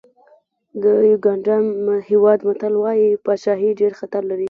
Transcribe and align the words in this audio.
د 0.83 0.85
یوګانډا 1.11 1.57
هېواد 2.09 2.39
متل 2.47 2.73
وایي 2.77 3.09
پاچاهي 3.25 3.71
ډېر 3.79 3.91
خطر 3.99 4.21
لري. 4.29 4.39